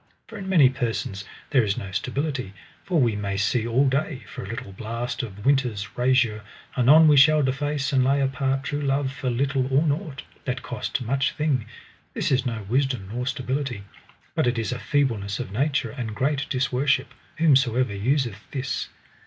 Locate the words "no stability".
1.77-2.53